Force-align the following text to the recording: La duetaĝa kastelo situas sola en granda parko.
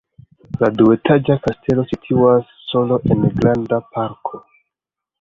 La 0.63 0.69
duetaĝa 0.79 1.35
kastelo 1.43 1.87
situas 1.93 2.51
sola 2.73 3.01
en 3.13 3.25
granda 3.39 3.83
parko. 3.95 4.47